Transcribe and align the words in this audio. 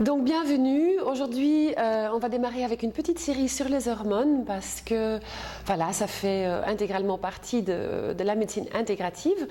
Donc 0.00 0.24
bienvenue. 0.24 0.98
Aujourd'hui, 1.00 1.74
euh, 1.76 2.08
on 2.14 2.18
va 2.18 2.30
démarrer 2.30 2.64
avec 2.64 2.82
une 2.82 2.90
petite 2.90 3.18
série 3.18 3.50
sur 3.50 3.68
les 3.68 3.86
hormones 3.86 4.46
parce 4.46 4.80
que 4.80 5.20
voilà, 5.66 5.92
ça 5.92 6.06
fait 6.06 6.46
euh, 6.46 6.64
intégralement 6.64 7.18
partie 7.18 7.60
de, 7.60 8.14
de, 8.14 8.24
la 8.24 8.34
médecine 8.34 8.64
intégrative 8.72 9.46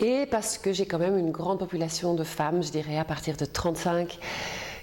et 0.00 0.24
parce 0.24 0.56
que 0.56 0.72
j'ai 0.72 0.86
quand 0.86 0.98
même 0.98 1.18
une 1.18 1.30
grande 1.30 1.58
population 1.58 2.14
de 2.14 2.24
femmes, 2.24 2.62
je 2.62 2.70
dirais 2.70 2.96
à 2.96 3.04
partir 3.04 3.36
de 3.36 3.44
35 3.44 4.18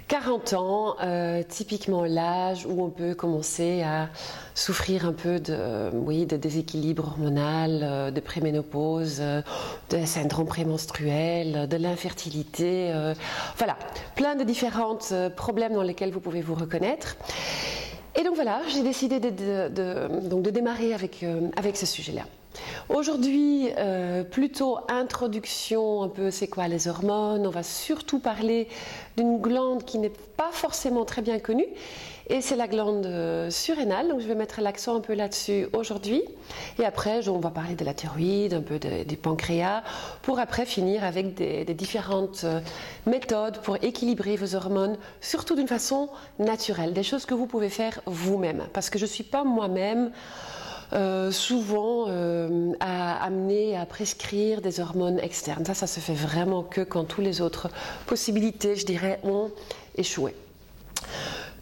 40 0.08 0.54
ans, 0.54 0.96
euh, 1.04 1.44
typiquement 1.48 2.06
l'âge 2.06 2.66
où 2.66 2.82
on 2.82 2.90
peut 2.90 3.14
commencer 3.14 3.82
à 3.84 4.08
souffrir 4.56 5.06
un 5.06 5.12
peu 5.12 5.40
de, 5.40 5.90
oui, 5.94 6.26
de 6.26 6.38
déséquilibre 6.38 7.04
hormonal, 7.08 7.82
euh, 7.84 8.12
de 8.12 8.22
préménopause, 8.22 9.18
euh, 9.20 9.42
de 9.90 10.06
syndrome 10.06 10.48
prémenstruel, 10.48 11.68
de 11.68 11.78
l'infertilité. 11.78 12.94
Voilà, 13.58 13.78
plein 14.16 14.36
de 14.36 14.44
différents 14.44 14.98
problèmes 15.36 15.74
dans 15.74 15.84
lesquels 15.84 16.12
vous 16.12 16.22
pouvez 16.22 16.42
vous 16.42 16.56
reconnaître. 16.56 17.18
Et 18.16 18.24
donc 18.24 18.36
voilà, 18.36 18.62
j'ai 18.70 18.84
décidé 18.84 19.20
de, 19.20 19.30
de, 19.70 20.30
donc 20.30 20.42
de 20.44 20.50
démarrer 20.50 20.94
avec, 20.94 21.26
avec 21.58 21.76
ce 21.78 21.86
sujet-là. 21.86 22.24
Aujourd'hui, 22.90 23.68
euh, 23.78 24.24
plutôt 24.24 24.78
introduction 24.88 26.04
un 26.04 26.08
peu 26.08 26.32
c'est 26.32 26.48
quoi 26.48 26.70
les 26.70 26.88
hormones? 26.88 27.46
On 27.46 27.50
va 27.50 27.64
surtout 27.64 28.20
parler 28.20 28.70
d'une 29.18 29.42
glande 29.42 29.84
qui 29.84 29.98
n'est 30.00 30.10
pas 30.38 30.52
forcément 30.54 31.04
très 31.04 31.22
bien 31.22 31.38
connue 31.38 31.68
et 32.30 32.40
c'est 32.40 32.56
la 32.56 32.70
glande 32.70 33.06
euh, 33.06 33.50
surrénale. 33.50 34.08
Donc 34.08 34.22
je 34.22 34.28
vais 34.28 34.36
mettre 34.36 34.62
l'accent 34.62 34.96
un 34.96 35.02
peu 35.02 35.16
là-dessus 35.16 35.68
aujourd'hui. 35.74 36.24
Et 36.80 36.86
après, 36.86 37.28
on 37.28 37.40
va 37.40 37.50
parler 37.50 37.76
de 37.76 37.84
la 37.84 37.94
thyroïde, 37.94 38.54
un 38.54 38.62
peu 38.62 38.80
de, 38.80 39.04
du 39.04 39.18
pancréas, 39.18 39.84
pour 40.22 40.40
après 40.40 40.66
finir 40.66 41.04
avec 41.04 41.34
des, 41.34 41.66
des 41.66 41.74
différentes 41.74 42.46
euh, 42.46 42.62
méthodes 43.06 43.58
pour 43.64 43.76
équilibrer 43.84 44.38
vos 44.38 44.56
hormones, 44.56 44.98
surtout 45.20 45.56
d'une 45.56 45.68
façon 45.68 46.08
naturelle, 46.40 46.94
des 46.94 47.04
choses 47.04 47.26
que 47.26 47.34
vous 47.34 47.48
pouvez 47.48 47.70
faire 47.70 48.00
vous-même. 48.06 48.64
Parce 48.72 48.90
que 48.90 48.98
je 48.98 49.04
ne 49.04 49.10
suis 49.10 49.26
pas 49.26 49.44
moi-même 49.44 50.12
euh, 50.94 51.32
souvent 51.32 52.06
euh, 52.08 52.72
à 52.80 53.22
amener 53.24 53.78
à 53.78 53.86
prescrire 53.86 54.62
des 54.62 54.80
hormones 54.80 55.20
externes. 55.20 55.66
Ça, 55.66 55.74
ça 55.74 55.88
se 55.88 56.00
fait 56.00 56.14
vraiment 56.14 56.64
que 56.64 56.82
quand 56.82 57.04
toutes 57.04 57.26
les 57.26 57.42
autres 57.42 57.70
possibilités, 58.06 58.76
je 58.76 58.86
dirais, 58.86 59.20
ont 59.24 59.52
échoué. 59.96 60.34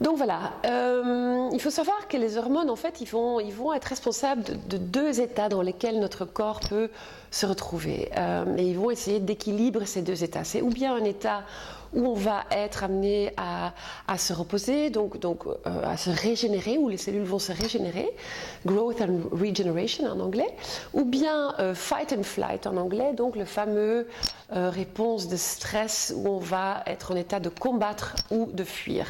Donc 0.01 0.17
voilà, 0.17 0.51
euh, 0.65 1.49
il 1.53 1.61
faut 1.61 1.69
savoir 1.69 2.07
que 2.07 2.17
les 2.17 2.37
hormones, 2.37 2.69
en 2.69 2.75
fait, 2.75 2.99
ils 3.01 3.07
vont, 3.07 3.39
ils 3.39 3.53
vont 3.53 3.73
être 3.73 3.85
responsables 3.85 4.43
de, 4.43 4.53
de, 4.53 4.77
deux 4.77 5.21
états 5.21 5.47
dans 5.47 5.61
lesquels 5.61 5.99
notre 5.99 6.25
corps 6.25 6.59
peut 6.59 6.89
se 7.31 7.45
retrouver. 7.45 8.11
Et 8.57 8.63
ils 8.63 8.77
vont 8.77 8.91
essayer 8.91 9.19
d'équilibrer 9.19 9.85
ces 9.85 10.01
deux 10.01 10.23
états. 10.23 10.43
C'est 10.43 10.61
ou 10.61 10.69
bien 10.69 10.93
un 10.95 11.03
état 11.03 11.43
où 11.95 12.05
on 12.05 12.13
va 12.13 12.43
être 12.51 12.83
amené 12.83 13.31
à, 13.37 13.73
se 14.17 14.33
reposer, 14.33 14.89
donc, 14.89 15.15
euh, 15.25 15.55
à 15.83 15.97
se 15.97 16.09
régénérer, 16.09 16.77
où 16.77 16.89
les 16.89 16.97
cellules 16.97 17.23
vont 17.23 17.39
se 17.39 17.51
régénérer, 17.51 18.09
growth 18.65 19.01
and 19.01 19.29
regeneration 19.31 20.05
en 20.05 20.19
anglais, 20.19 20.53
ou 20.93 21.05
bien 21.05 21.55
euh, 21.59 21.73
fight 21.73 22.13
and 22.13 22.23
flight 22.23 22.67
en 22.67 22.77
anglais, 22.77 23.13
donc 23.13 23.35
le 23.35 23.45
fameux 23.45 24.07
euh, 24.53 24.69
réponse 24.69 25.27
de 25.27 25.37
stress 25.37 26.13
où 26.15 26.27
on 26.27 26.37
va 26.37 26.83
être 26.85 27.11
en 27.11 27.15
état 27.15 27.39
de 27.39 27.49
combattre 27.49 28.15
ou 28.29 28.49
de 28.51 28.63
fuir. 28.63 29.05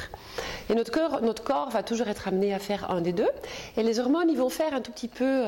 Et 0.70 0.76
notre 0.76 0.92
corps, 0.92 1.70
va 1.70 1.84
toujours 1.84 2.08
être 2.08 2.28
amené 2.28 2.54
à 2.54 2.60
faire 2.60 2.92
un 2.92 3.02
des 3.02 3.14
deux, 3.14 3.30
et 3.78 3.84
les 3.84 4.00
hormones, 4.00 4.30
ils 4.30 4.38
vont 4.38 4.50
faire 4.50 4.74
un 4.74 4.82
tout 4.82 4.92
petit 4.92 5.08
peu 5.08 5.44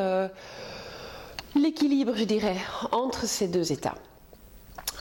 l'équilibre, 1.55 2.13
je 2.16 2.23
dirais, 2.23 2.57
entre 2.91 3.25
ces 3.25 3.47
deux 3.47 3.72
états. 3.72 3.95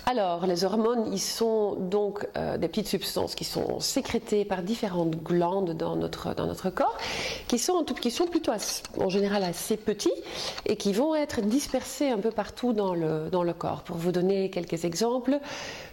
Alors, 0.08 0.46
les 0.46 0.62
hormones, 0.62 1.12
ils 1.12 1.20
sont 1.20 1.74
donc 1.74 2.28
euh, 2.36 2.58
des 2.58 2.68
petites 2.68 2.86
substances 2.86 3.34
qui 3.34 3.42
sont 3.42 3.80
sécrétées 3.80 4.44
par 4.44 4.62
différentes 4.62 5.16
glandes 5.16 5.72
dans 5.72 5.96
notre, 5.96 6.32
dans 6.32 6.46
notre 6.46 6.70
corps, 6.70 6.96
qui 7.48 7.58
sont, 7.58 7.82
qui 7.82 8.12
sont 8.12 8.26
plutôt 8.26 8.52
assez, 8.52 8.84
en 9.00 9.08
général 9.08 9.42
assez 9.42 9.76
petits 9.76 10.12
et 10.64 10.76
qui 10.76 10.92
vont 10.92 11.16
être 11.16 11.40
dispersés 11.40 12.08
un 12.08 12.18
peu 12.18 12.30
partout 12.30 12.72
dans 12.72 12.94
le, 12.94 13.30
dans 13.32 13.42
le 13.42 13.52
corps. 13.52 13.82
Pour 13.82 13.96
vous 13.96 14.12
donner 14.12 14.48
quelques 14.48 14.84
exemples, 14.84 15.40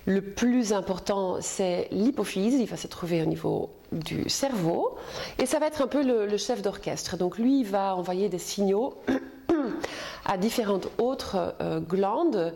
le 0.06 0.22
plus 0.22 0.74
important, 0.74 1.38
c'est 1.41 1.88
l'hypophyse, 1.90 2.53
il 2.53 2.68
va 2.68 2.78
se 2.78 2.85
trouver 2.85 3.19
au 3.24 3.25
niveau 3.25 3.72
du 3.91 4.30
cerveau, 4.30 4.95
et 5.40 5.47
ça 5.47 5.57
va 5.57 5.66
être 5.66 5.81
un 5.81 5.88
peu 5.88 6.03
le, 6.03 6.38
chef 6.38 6.62
d'orchestre. 6.62 7.18
Donc 7.18 7.40
lui, 7.40 7.62
il 7.62 7.66
va 7.66 7.95
envoyer 7.95 8.30
des 8.30 8.38
signaux 8.38 8.94
à 10.25 10.38
différentes 10.38 10.88
autres 11.00 11.56
euh, 11.62 11.80
glandes 11.80 12.53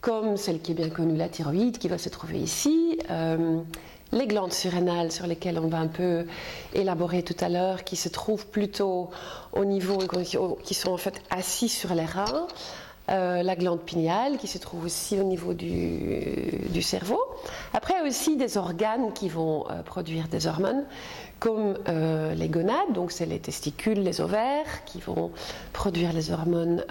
comme 0.00 0.36
celle 0.36 0.60
qui 0.60 0.72
est 0.72 0.74
bien 0.74 0.90
connue, 0.90 1.16
la 1.16 1.28
thyroïde, 1.28 1.78
qui 1.78 1.88
va 1.88 1.98
se 1.98 2.08
trouver 2.08 2.38
ici, 2.38 2.98
euh, 3.10 3.58
les 4.12 4.26
glandes 4.26 4.52
surrénales 4.52 5.12
sur 5.12 5.26
lesquelles 5.26 5.58
on 5.58 5.68
va 5.68 5.78
un 5.78 5.88
peu 5.88 6.24
élaborer 6.72 7.22
tout 7.22 7.36
à 7.40 7.48
l'heure, 7.48 7.84
qui 7.84 7.96
se 7.96 8.08
trouvent 8.08 8.46
plutôt 8.46 9.10
au 9.52 9.64
niveau, 9.64 9.98
qui 10.62 10.74
sont 10.74 10.90
en 10.90 10.96
fait 10.96 11.20
assis 11.30 11.68
sur 11.68 11.94
les 11.94 12.04
reins, 12.04 12.46
euh, 13.10 13.42
la 13.42 13.56
glande 13.56 13.80
pinéale 13.80 14.36
qui 14.36 14.46
se 14.46 14.58
trouve 14.58 14.84
aussi 14.84 15.18
au 15.18 15.24
niveau 15.24 15.54
du, 15.54 16.82
cerveau. 16.82 17.20
Après 17.74 18.00
aussi 18.06 18.36
des 18.36 18.56
organes 18.56 19.12
qui 19.12 19.28
vont 19.28 19.66
euh, 19.68 19.82
produire 19.82 20.28
des 20.28 20.46
hormones, 20.46 20.84
comme 21.40 21.74
les 22.36 22.48
gonades, 22.48 22.92
donc 22.94 23.12
c'est 23.12 23.24
les 23.24 23.38
testicules, 23.38 24.02
les 24.02 24.20
ovaires, 24.20 24.84
qui 24.86 24.98
vont 25.00 25.30
produire 25.72 26.12
les 26.12 26.32
hormones 26.32 26.84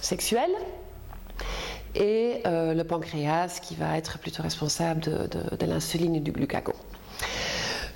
sexuelles 0.00 0.54
et 1.94 2.40
euh, 2.46 2.74
le 2.74 2.84
pancréas 2.84 3.60
qui 3.60 3.74
va 3.74 3.96
être 3.96 4.18
plutôt 4.18 4.42
responsable 4.42 5.00
de, 5.00 5.66
l'insuline 5.66 6.14
et 6.14 6.20
du 6.20 6.32
glucagon. 6.32 6.74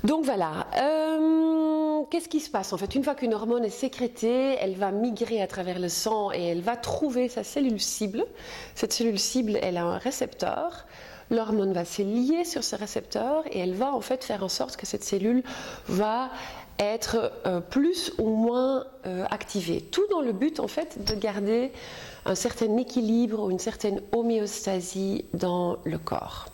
Donc 0.02 0.24
voilà. 0.24 0.66
Euh, 0.76 2.02
Qu'est-ce 2.10 2.28
qui 2.28 2.40
se 2.40 2.50
passe? 2.50 2.72
En 2.72 2.76
fait, 2.76 2.94
une 2.94 3.02
fois 3.02 3.14
qu'une 3.14 3.34
hormone 3.34 3.64
est 3.64 3.70
sécrétée, 3.70 4.56
elle 4.60 4.76
va 4.76 4.92
migrer 4.92 5.40
à 5.40 5.46
travers 5.46 5.78
le 5.78 5.88
sang 5.88 6.30
et 6.32 6.44
elle 6.44 6.60
va 6.60 6.76
trouver 6.76 7.28
sa 7.28 7.42
cellule 7.42 7.80
cible. 7.80 8.24
Cette 8.74 8.92
cellule 8.92 9.18
cible, 9.18 9.58
elle 9.62 9.76
a 9.76 9.84
un 9.84 9.98
récepteur. 9.98 10.86
L'hormone 11.30 11.72
va 11.72 11.84
se 11.84 12.02
lier 12.02 12.44
sur 12.44 12.64
ce 12.64 12.76
récepteur 12.76 13.44
et 13.50 13.58
elle 13.58 13.74
va 13.74 13.94
en 13.94 14.00
fait 14.00 14.24
faire 14.24 14.42
en 14.42 14.48
sorte 14.48 14.76
que 14.76 14.86
cette 14.86 15.04
cellule 15.04 15.42
va 15.88 16.30
être 16.78 17.32
euh, 17.46 17.60
plus 17.60 18.12
ou 18.18 18.28
moins 18.28 18.84
euh, 19.06 19.24
activée. 19.30 19.80
Tout 19.80 20.06
dans 20.10 20.20
le 20.20 20.32
but 20.32 20.60
en 20.60 20.68
fait 20.68 21.04
de 21.04 21.14
garder 21.14 21.72
un 22.26 22.34
certain 22.34 22.76
équilibre 22.76 23.44
ou 23.44 23.50
une 23.50 23.58
certaine 23.58 24.00
homéostasie 24.12 25.24
dans 25.34 25.78
le 25.84 25.98
corps. 25.98 26.46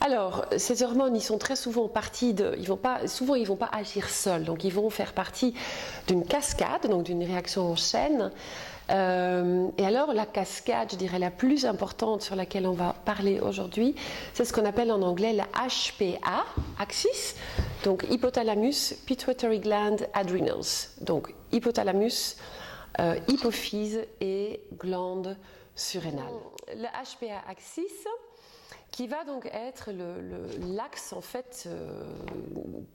Alors, 0.00 0.44
ces 0.58 0.82
hormones, 0.82 1.16
ils 1.16 1.22
sont 1.22 1.38
très 1.38 1.56
souvent 1.56 1.88
partis 1.88 2.34
de, 2.34 2.54
ils 2.58 2.66
vont 2.66 2.76
pas, 2.76 3.06
souvent 3.06 3.36
ils 3.36 3.46
vont 3.46 3.56
pas 3.56 3.70
agir 3.72 4.10
seuls, 4.10 4.44
donc 4.44 4.64
ils 4.64 4.72
vont 4.72 4.90
faire 4.90 5.12
partie 5.14 5.54
d'une 6.06 6.26
cascade, 6.26 6.88
donc 6.90 7.04
d'une 7.04 7.24
réaction 7.24 7.70
en 7.70 7.76
chaîne. 7.76 8.30
Euh, 8.90 9.68
et 9.78 9.86
alors, 9.86 10.12
la 10.12 10.26
cascade, 10.26 10.90
je 10.92 10.96
dirais 10.96 11.18
la 11.18 11.30
plus 11.30 11.64
importante 11.64 12.22
sur 12.22 12.36
laquelle 12.36 12.66
on 12.66 12.72
va 12.72 12.94
parler 13.04 13.40
aujourd'hui, 13.40 13.94
c'est 14.34 14.44
ce 14.44 14.52
qu'on 14.52 14.64
appelle 14.64 14.92
en 14.92 15.02
anglais 15.02 15.32
la 15.32 15.46
HPA, 15.46 16.44
axis, 16.78 17.36
donc 17.82 18.04
hypothalamus, 18.10 18.94
pituitary 19.06 19.60
gland, 19.60 19.96
adrenals. 20.12 20.90
Donc, 21.00 21.34
hypothalamus, 21.52 22.36
euh, 23.00 23.18
hypophyse 23.28 24.00
et 24.20 24.60
glande 24.78 25.36
surrénale. 25.74 26.24
Le 26.76 26.86
HPA 26.86 27.42
axis, 27.48 28.06
qui 28.90 29.08
va 29.08 29.24
donc 29.24 29.46
être 29.46 29.90
l'axe 30.60 31.12
en 31.12 31.20
fait 31.20 31.64
euh, 31.66 32.04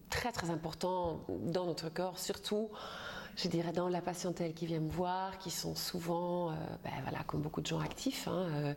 très 0.10 0.32
très 0.32 0.50
important 0.50 1.20
dans 1.28 1.66
notre 1.66 1.90
corps, 1.90 2.18
surtout 2.18 2.70
je 3.42 3.48
dirais 3.48 3.72
dans 3.72 3.88
la 3.88 4.02
patientèle 4.02 4.54
qui 4.54 4.66
vient 4.66 4.82
me 4.82 4.90
voir, 4.90 5.38
qui 5.38 5.50
sont 5.50 5.76
souvent, 5.76 6.50
euh, 6.50 6.54
ben 6.84 6.92
voilà, 7.04 7.24
comme 7.24 7.42
beaucoup 7.42 7.62
de 7.62 7.68
gens 7.68 7.80
actifs, 7.80 8.28
hein, 8.28 8.48
euh, 8.52 8.74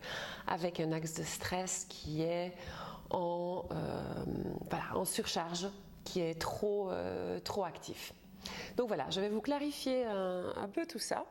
avec 0.46 0.78
un 0.78 0.92
axe 0.92 1.14
de 1.14 1.24
stress 1.24 1.86
qui 1.88 2.22
est 2.22 2.52
en, 3.10 3.64
euh, 3.72 5.04
surcharge, 5.04 5.66
qui 6.04 6.20
est 6.20 6.40
trop, 6.40 6.90
trop 7.44 7.64
actif. 7.64 8.12
Donc 8.76 8.88
voilà, 8.88 9.08
je 9.10 9.20
vais 9.20 9.28
vous 9.28 9.40
clarifier 9.40 10.04
un, 10.04 10.52
un 10.56 10.68
peu 10.68 10.86
tout 10.86 10.98
ça. 10.98 11.24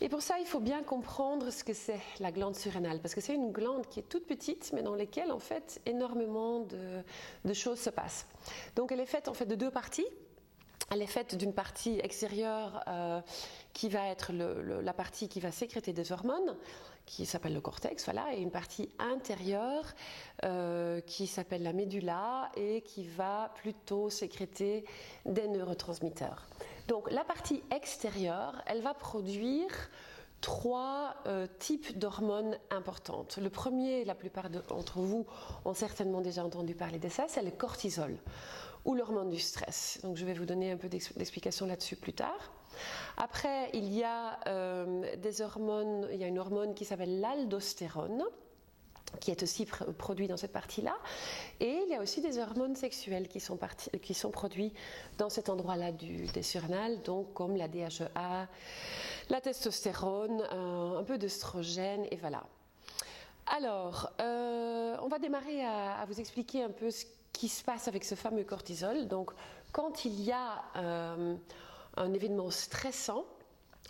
Et 0.00 0.08
pour 0.08 0.22
ça, 0.22 0.38
il 0.38 0.46
faut 0.46 0.60
bien 0.60 0.82
comprendre 0.82 1.50
ce 1.50 1.62
que 1.62 1.74
c'est 1.74 2.00
la 2.20 2.32
glande 2.32 2.56
surrénale, 2.56 3.00
parce 3.00 3.14
que 3.14 3.20
c'est 3.20 3.34
une 3.34 3.52
glande 3.52 3.86
qui 3.88 4.00
est 4.00 4.08
toute 4.08 4.26
petite, 4.26 4.70
mais 4.72 4.82
dans 4.82 4.94
laquelle 4.94 5.30
en 5.30 5.38
fait 5.38 5.80
énormément 5.84 6.60
de, 6.60 7.02
de, 7.44 7.52
choses 7.52 7.80
se 7.80 7.90
passent. 7.90 8.26
Donc 8.76 8.92
elle 8.92 9.00
est 9.00 9.06
faite 9.06 9.28
en 9.28 9.34
fait 9.34 9.46
de 9.46 9.56
deux 9.56 9.70
parties. 9.70 10.06
Elle 10.92 11.02
est 11.02 11.06
faite 11.06 11.36
d'une 11.36 11.52
partie 11.52 12.00
extérieure 12.00 12.82
euh, 12.88 13.20
qui 13.72 13.88
va 13.88 14.08
être 14.08 14.32
la 14.32 14.92
partie 14.92 15.28
qui 15.28 15.38
va 15.38 15.52
sécréter 15.52 15.92
des 15.92 16.10
hormones, 16.10 16.56
qui 17.06 17.26
s'appelle 17.26 17.54
le 17.54 17.60
cortex, 17.60 18.04
voilà, 18.04 18.34
et 18.34 18.40
une 18.40 18.50
partie 18.50 18.88
intérieure 18.98 19.84
euh, 20.44 21.00
qui 21.02 21.28
s'appelle 21.28 21.62
la 21.62 21.72
médulla 21.72 22.50
et 22.56 22.80
qui 22.82 23.04
va 23.04 23.52
plutôt 23.54 24.10
sécréter 24.10 24.84
des 25.26 25.46
neurotransmetteurs. 25.46 26.48
Donc 26.88 27.08
la 27.12 27.22
partie 27.22 27.62
extérieure, 27.70 28.60
elle 28.66 28.82
va 28.82 28.92
produire 28.92 29.70
trois 30.40 31.14
euh, 31.26 31.46
types 31.58 31.98
d'hormones 31.98 32.56
importantes. 32.70 33.38
Le 33.40 33.50
premier, 33.50 34.04
la 34.04 34.14
plupart 34.14 34.50
d'entre 34.50 35.00
vous 35.00 35.26
ont 35.64 35.74
certainement 35.74 36.20
déjà 36.20 36.44
entendu 36.44 36.74
parler 36.74 36.98
de 36.98 37.08
ça, 37.08 37.26
c'est 37.28 37.42
le 37.42 37.50
cortisol 37.50 38.16
ou 38.84 38.94
l'hormone 38.94 39.28
du 39.28 39.38
stress. 39.38 39.98
Donc 40.02 40.16
je 40.16 40.24
vais 40.24 40.32
vous 40.32 40.46
donner 40.46 40.72
un 40.72 40.76
peu 40.76 40.88
d'explication 40.88 41.66
là-dessus 41.66 41.96
plus 41.96 42.14
tard. 42.14 42.52
Après, 43.16 43.70
il 43.74 43.92
y 43.92 44.02
a 44.02 44.40
euh, 44.46 45.16
des 45.16 45.42
hormones, 45.42 46.08
il 46.12 46.18
y 46.18 46.24
a 46.24 46.26
une 46.26 46.38
hormone 46.38 46.74
qui 46.74 46.84
s'appelle 46.84 47.20
l'aldostérone 47.20 48.24
qui 49.18 49.30
est 49.30 49.42
aussi 49.42 49.66
produit 49.98 50.28
dans 50.28 50.36
cette 50.36 50.52
partie-là. 50.52 50.96
Et 51.58 51.80
il 51.84 51.88
y 51.90 51.94
a 51.94 52.00
aussi 52.00 52.20
des 52.20 52.38
hormones 52.38 52.76
sexuelles 52.76 53.28
qui 53.28 53.40
sont, 53.40 53.58
qui 54.02 54.14
sont 54.14 54.30
produits 54.30 54.72
dans 55.18 55.28
cet 55.28 55.48
endroit-là 55.48 55.92
du, 55.92 56.26
des 56.26 56.42
surrénales, 56.42 57.02
donc 57.02 57.32
comme 57.34 57.56
la 57.56 57.68
DHEA, 57.68 58.48
la 59.28 59.40
testostérone, 59.40 60.42
un, 60.50 61.04
peu 61.04 61.18
d'œstrogène, 61.18 62.06
et 62.10 62.16
voilà. 62.16 62.44
Alors, 63.46 64.10
euh, 64.20 64.96
on 65.02 65.08
va 65.08 65.18
démarrer 65.18 65.64
à, 65.64 66.04
vous 66.06 66.20
expliquer 66.20 66.62
un 66.62 66.70
peu 66.70 66.90
ce 66.90 67.04
qui 67.32 67.48
se 67.48 67.64
passe 67.64 67.88
avec 67.88 68.04
ce 68.04 68.14
fameux 68.14 68.44
cortisol. 68.44 69.08
Donc, 69.08 69.32
quand 69.72 70.04
il 70.04 70.20
y 70.22 70.32
a 70.32 70.62
euh, 70.76 71.34
un 71.96 72.12
événement 72.12 72.50
stressant, 72.50 73.24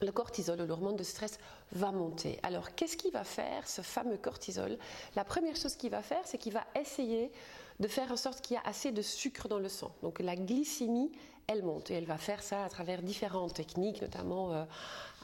le 0.00 0.12
cortisol, 0.12 0.60
l'hormone 0.66 0.96
de 0.96 1.02
stress, 1.02 1.38
va 1.72 1.92
monter. 1.92 2.38
Alors, 2.42 2.74
qu'est-ce 2.74 2.96
qu'il 2.96 3.12
va 3.12 3.24
faire, 3.24 3.68
ce 3.68 3.82
fameux 3.82 4.16
cortisol? 4.16 4.78
La 5.16 5.24
première 5.24 5.56
chose 5.56 5.76
qu'il 5.76 5.90
va 5.90 6.02
faire, 6.02 6.22
c'est 6.24 6.38
qu'il 6.38 6.52
va 6.52 6.64
essayer 6.78 7.30
de 7.78 7.88
faire 7.88 8.10
en 8.12 8.16
sorte 8.16 8.40
qu'il 8.40 8.54
y 8.54 8.58
a 8.58 8.62
assez 8.64 8.92
de 8.92 9.02
sucre 9.02 9.48
dans 9.48 9.58
le 9.58 9.68
sang. 9.68 9.92
Donc, 10.02 10.20
la 10.20 10.36
glycémie, 10.36 11.12
elle 11.46 11.62
monte. 11.62 11.90
Et 11.90 11.94
elle 11.94 12.06
va 12.06 12.18
faire 12.18 12.42
ça 12.42 12.64
à 12.64 12.68
travers 12.68 13.02
différentes 13.02 13.54
techniques, 13.54 14.02
notamment 14.02 14.52
euh, 14.52 14.64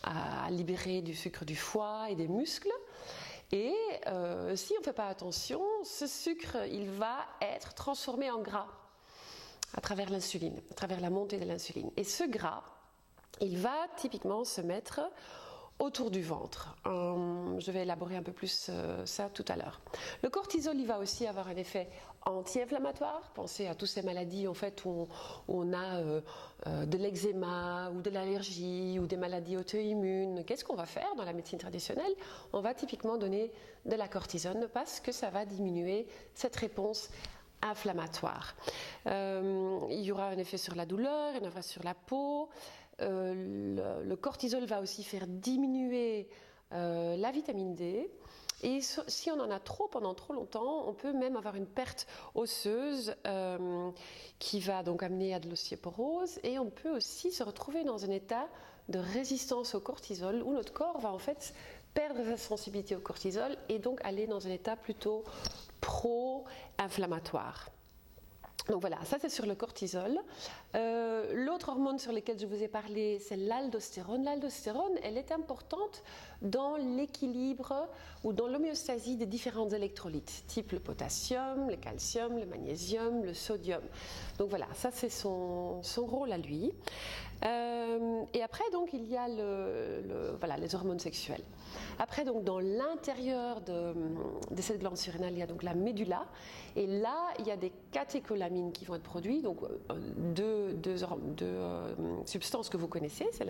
à 0.03 0.51
libérer 0.51 1.03
du 1.03 1.15
sucre 1.15 1.45
du 1.45 1.57
foie 1.57 2.11
et 2.11 2.15
des 2.15 2.29
muscles. 2.29 2.73
Et 3.53 3.75
euh, 4.09 4.57
si 4.57 4.73
on 4.77 4.81
ne 4.81 4.85
fait 4.85 4.93
pas 4.93 5.07
attention, 5.07 5.63
ce 5.85 6.07
sucre, 6.07 6.57
il 6.71 6.91
va 6.91 7.19
être 7.41 7.75
transformé 7.75 8.31
en 8.31 8.41
gras 8.41 8.67
à 9.75 9.81
travers 9.81 10.11
l'insuline, 10.11 10.61
à 10.71 10.75
travers 10.75 11.01
la 11.01 11.11
montée 11.11 11.39
de 11.39 11.45
l'insuline. 11.45 11.91
Et 11.97 12.05
ce 12.05 12.25
gras, 12.25 12.63
il 13.41 13.59
va 13.59 13.77
typiquement 13.97 14.45
se 14.45 14.61
mettre 14.61 15.01
autour 15.79 16.11
du 16.11 16.23
ventre. 16.23 16.75
Euh, 16.87 17.59
je 17.59 17.71
vais 17.71 17.83
élaborer 17.83 18.17
un 18.17 18.23
peu 18.23 18.33
plus 18.33 18.69
euh, 18.71 19.05
ça 19.05 19.29
tout 19.29 19.45
à 19.49 19.57
l'heure. 19.57 19.81
Le 20.23 20.31
cortisol, 20.31 20.77
il 20.77 20.87
va 20.87 20.99
aussi 20.99 21.27
avoir 21.27 21.49
un 21.49 21.57
effet 21.57 21.89
anti-inflammatoire. 22.25 23.31
Pensez 23.35 23.67
à 23.67 23.75
toutes 23.75 23.89
ces 23.89 24.03
maladies 24.03 24.49
en 24.49 24.55
fait 24.55 24.85
où 24.85 25.07
on, 25.49 25.73
a 25.73 25.97
euh, 25.99 26.21
de 26.65 26.97
l'eczéma 26.97 27.91
ou 27.91 28.01
de 28.01 28.11
l'allergie 28.11 28.99
ou 28.99 29.07
des 29.07 29.17
maladies 29.17 29.57
auto-immunes. 29.57 30.45
Qu'est-ce 30.45 30.65
qu'on 30.65 30.75
va 30.75 30.87
faire 30.87 31.15
dans 31.17 31.25
la 31.25 31.35
médecine 31.35 31.59
traditionnelle? 31.59 32.15
On 32.53 32.61
va 32.61 32.75
typiquement 32.75 33.19
donner 33.19 33.53
de 33.85 33.95
la 33.95 34.09
cortisone 34.09 34.69
parce 34.73 34.99
que 34.99 35.13
ça 35.13 35.31
va 35.31 35.45
diminuer 35.45 36.07
cette 36.35 36.57
réponse 36.57 37.11
inflammatoire. 37.63 38.55
il 39.07 40.01
y 40.03 40.13
aura 40.13 40.27
un 40.27 40.39
effet 40.39 40.59
sur 40.59 40.75
la 40.75 40.85
douleur, 40.85 41.35
un 41.35 41.47
effet 41.47 41.63
sur 41.63 41.83
la 41.85 41.95
peau. 41.95 42.49
Euh, 43.03 44.03
le, 44.05 44.17
cortisol 44.17 44.65
va 44.65 44.81
aussi 44.81 45.05
faire 45.05 45.27
diminuer 45.27 46.29
euh, 46.73 47.17
la 47.17 47.31
vitamine 47.31 47.75
D. 47.75 48.11
Et 48.63 48.81
si 48.81 49.31
on 49.31 49.39
en 49.39 49.51
a 49.51 49.61
trop 49.61 49.87
pendant 49.87 50.15
trop 50.15 50.33
longtemps, 50.33 50.89
on 50.89 50.95
peut 50.95 51.13
même 51.13 51.37
avoir 51.37 51.57
une 51.57 51.67
perte 51.67 52.07
osseuse 52.35 53.15
euh, 53.27 53.91
qui 54.39 54.61
va 54.61 54.83
donc 54.83 55.03
amener 55.03 55.35
à 55.35 55.41
de 55.41 55.49
l'ostéoporose. 55.49 56.41
Et 56.43 56.59
on 56.59 56.71
peut 56.71 56.97
aussi 56.97 57.31
se 57.31 57.43
retrouver 57.43 57.85
dans 57.85 58.07
un 58.07 58.11
état 58.11 58.49
de 58.89 58.99
résistance 58.99 59.75
au 59.75 59.81
cortisol 59.81 60.43
où 60.43 60.55
notre 60.55 60.73
corps 60.73 60.99
va 61.01 61.13
en 61.13 61.19
fait 61.19 61.53
perdre 61.93 62.25
sa 62.25 62.37
sensibilité 62.37 62.97
au 62.97 63.01
cortisol 63.01 63.57
et 63.69 63.79
donc 63.79 64.01
aller 64.05 64.27
dans 64.27 64.47
un 64.47 64.51
état 64.51 64.77
plutôt 64.77 65.25
pro-inflammatoire. 65.81 67.71
Donc 68.69 68.81
voilà, 68.81 68.99
ça 69.05 69.19
c'est 69.21 69.29
sur 69.29 69.47
le 69.47 69.55
cortisol. 69.55 70.19
Hormone 71.67 71.99
sur 71.99 72.13
laquelle 72.13 72.39
je 72.39 72.47
vous 72.47 72.63
ai 72.63 72.69
parlé, 72.69 73.19
c'est 73.19 73.37
l'aldostérone. 73.37 74.25
L'aldostérone, 74.25 74.93
elle 75.03 75.17
est 75.17 75.33
importante 75.33 76.03
dans 76.43 76.77
l'équilibre 76.77 77.89
ou 78.25 78.33
dans 78.33 78.47
l'homéostasie 78.47 79.17
des 79.17 79.27
différents 79.27 79.69
électrolytes, 79.69 80.45
type 80.47 80.73
le 80.73 80.81
potassium, 80.81 81.69
le 81.69 81.77
calcium, 81.77 82.39
le 82.39 82.47
magnésium, 82.47 83.25
le 83.25 83.35
sodium. 83.35 83.83
Donc 84.39 84.51
voilà, 84.51 84.67
ça 84.75 84.91
c'est 84.93 85.09
son, 85.09 85.81
rôle 85.97 86.33
à 86.33 86.39
lui. 86.39 86.73
Euh, 87.45 88.23
et 88.33 88.43
après, 88.43 88.65
donc, 88.73 88.91
il 88.93 89.05
y 89.05 89.17
a 89.17 89.29
les 89.29 90.75
hormones 90.75 90.99
sexuelles. 90.99 91.43
Après, 91.99 92.25
donc, 92.25 92.45
dans 92.45 92.61
l'intérieur 92.61 93.61
de, 93.63 93.95
cette 94.61 94.81
glande 94.81 94.97
surrénale, 94.97 95.33
il 95.33 95.39
y 95.39 95.43
a 95.43 95.47
donc 95.47 95.63
la 95.63 95.75
médula. 95.75 96.27
Et 96.75 96.87
là, 96.87 97.33
il 97.39 97.47
y 97.47 97.51
a 97.51 97.57
des 97.57 97.73
catécholamines 97.91 98.73
qui 98.73 98.85
vont 98.85 98.95
être 98.95 99.03
produits. 99.03 99.43
Donc, 99.43 99.59
euh, 99.63 99.95
deux, 100.35 101.03
euh, 101.43 101.95
substances 102.25 102.69
que 102.69 102.77
vous 102.77 102.89
connaissez, 102.89 103.27
c'est 103.33 103.47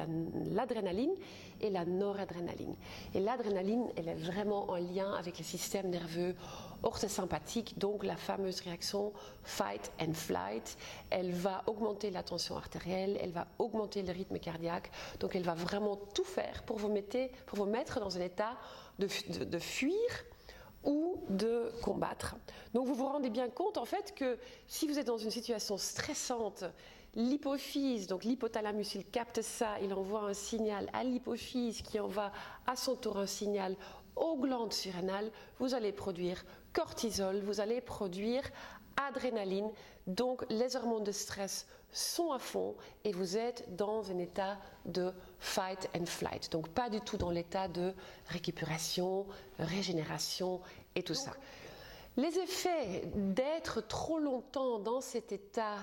l'adrénaline 0.52 1.12
et 1.60 1.70
la 1.70 1.84
noradrénaline. 1.84 2.74
Et 3.14 3.20
l'adrénaline, 3.20 3.86
elle 3.96 4.08
est 4.08 4.14
vraiment 4.14 4.70
en 4.70 4.76
lien 4.76 5.12
avec 5.12 5.38
le 5.38 5.44
système 5.44 5.90
nerveux 5.90 6.34
orthosympathique, 6.82 7.78
donc 7.78 8.04
la 8.04 8.16
fameuse 8.16 8.60
réaction 8.60 9.12
fight 9.42 9.92
and 10.00 10.14
flight. 10.14 10.76
Elle 11.10 11.32
va 11.32 11.62
augmenter 11.66 12.10
la 12.10 12.22
tension 12.22 12.56
artérielle, 12.56 13.18
elle 13.20 13.32
va 13.32 13.46
augmenter 13.58 14.02
le 14.02 14.12
rythme 14.12 14.38
cardiaque. 14.38 14.90
Donc, 15.20 15.34
elle 15.36 15.44
va 15.44 15.54
vraiment 15.54 15.96
tout 15.96 16.24
faire 16.24 16.62
pour 16.64 16.78
vous, 16.78 16.92
pour 17.46 17.58
vous 17.58 17.66
mettre 17.66 18.00
dans 18.00 18.16
un 18.16 18.20
état 18.20 18.56
de, 18.98 19.08
de 19.44 19.58
fuir 19.58 19.94
ou 20.86 21.20
de 21.28 21.72
combattre. 21.82 22.36
Donc 22.72 22.86
vous 22.86 22.94
vous 22.94 23.06
rendez 23.06 23.28
bien 23.28 23.50
compte 23.50 23.76
en 23.76 23.84
fait 23.84 24.14
que 24.14 24.38
si 24.66 24.86
vous 24.86 24.98
êtes 24.98 25.06
dans 25.06 25.18
une 25.18 25.30
situation 25.30 25.76
stressante, 25.76 26.64
l'hypophyse, 27.14 28.06
donc 28.06 28.24
l'hypothalamus, 28.24 28.94
il 28.94 29.04
capte 29.04 29.42
ça, 29.42 29.80
il 29.82 29.92
envoie 29.92 30.22
un 30.28 30.34
signal 30.34 30.88
à 30.92 31.02
l'hypophyse 31.02 31.82
qui 31.82 31.98
envoie 31.98 32.30
à 32.66 32.76
son 32.76 32.94
tour 32.94 33.18
un 33.18 33.26
signal 33.26 33.76
aux 34.16 34.36
glandes 34.36 34.72
surrénales, 34.72 35.30
vous 35.58 35.74
allez 35.74 35.92
produire 35.92 36.44
cortisol, 36.72 37.40
vous 37.40 37.60
allez 37.60 37.80
produire 37.80 38.42
adrénaline. 38.96 39.70
Donc 40.06 40.44
les 40.50 40.76
hormones 40.76 41.04
de 41.04 41.12
stress 41.12 41.66
sont 41.90 42.32
à 42.32 42.38
fond 42.38 42.76
et 43.04 43.12
vous 43.12 43.36
êtes 43.36 43.76
dans 43.76 44.10
un 44.10 44.18
état 44.18 44.58
de 44.84 45.12
fight 45.38 45.88
and 45.96 46.06
flight. 46.06 46.50
Donc 46.52 46.68
pas 46.68 46.88
du 46.90 47.00
tout 47.00 47.16
dans 47.16 47.30
l'état 47.30 47.68
de 47.68 47.92
récupération, 48.28 49.26
régénération 49.58 50.60
et 50.94 51.02
tout 51.02 51.14
ça. 51.14 51.32
Les 52.18 52.38
effets 52.38 53.02
d'être 53.14 53.86
trop 53.86 54.18
longtemps 54.18 54.78
dans 54.78 55.02
cet 55.02 55.32
état 55.32 55.76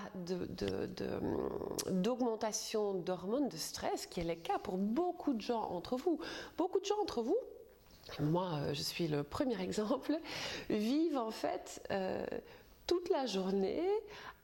d'augmentation 1.87 2.95
d'hormones 2.95 3.49
de 3.49 3.57
stress, 3.57 4.07
qui 4.07 4.21
est 4.21 4.23
le 4.23 4.33
cas 4.33 4.57
pour 4.57 4.77
beaucoup 4.77 5.33
de 5.33 5.41
gens 5.41 5.61
entre 5.61 5.95
vous, 5.95 6.19
beaucoup 6.57 6.79
de 6.79 6.85
gens 6.85 6.99
entre 7.01 7.21
vous 7.21 7.37
moi, 8.19 8.49
euh, 8.53 8.73
je 8.73 8.81
suis 8.81 9.07
le 9.07 9.23
premier 9.23 9.61
exemple, 9.61 10.17
vivent 10.69 11.17
en 11.17 11.31
fait 11.31 11.85
euh, 11.91 12.25
toute 12.87 13.09
la 13.09 13.25
journée 13.25 13.83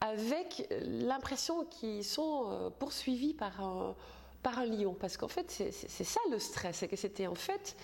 avec 0.01 0.67
l'impression 0.81 1.65
qu'ils 1.65 2.05
sont 2.05 2.45
euh, 2.47 2.69
poursuivis 2.69 3.33
par 3.33 3.61
un, 3.61 3.95
par 4.43 4.59
un 4.59 4.65
lion. 4.65 4.93
Parce 4.93 5.17
qu'en 5.17 5.27
fait, 5.27 5.49
c'est 5.49 6.03
ça 6.03 6.19
le 6.31 6.39
stress, 6.39 6.77
c'est 6.77 6.87
que 6.87 6.95
c'était 6.95 7.27
en 7.27 7.35
fait 7.35 7.75